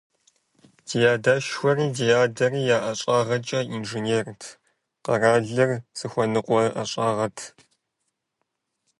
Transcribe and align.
Ди 0.87 0.99
адэшхуэри, 1.13 1.85
ди 1.95 2.07
адэри 2.23 2.61
я 2.75 2.77
ӀэщӀагъэкӀэ 2.83 3.59
инженерт, 3.75 4.41
къэралыр 5.03 5.71
зыхуэныкъуэ 5.97 6.61
ӀэщӀагъэт. 6.73 7.37